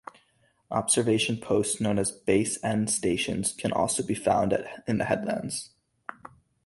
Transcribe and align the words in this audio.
Observation 0.71 1.37
posts 1.37 1.79
known 1.79 1.99
as 1.99 2.11
base 2.11 2.57
end 2.63 2.89
stations 2.89 3.53
can 3.53 3.71
also 3.71 4.01
be 4.01 4.15
found 4.15 4.51
in 4.87 4.97
the 4.97 5.05
Headlands. 5.05 5.69